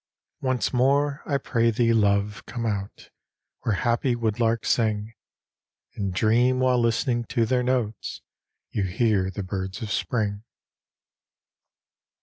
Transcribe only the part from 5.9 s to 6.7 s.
And dream,